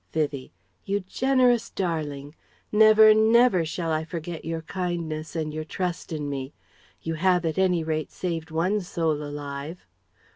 Vivie: 0.13 0.51
"You 0.83 1.01
generous 1.01 1.69
darling! 1.69 2.33
Never, 2.71 3.13
never 3.13 3.63
shall 3.63 3.91
I 3.91 4.03
forget 4.03 4.43
your 4.43 4.63
kindness 4.63 5.35
and 5.35 5.53
your 5.53 5.63
trust 5.63 6.11
in 6.11 6.27
me. 6.27 6.55
You 7.03 7.13
have 7.13 7.45
at 7.45 7.59
any 7.59 7.83
rate 7.83 8.09
saved 8.09 8.49
one 8.49 8.79
soul 8.81 9.21
alive." 9.21 9.85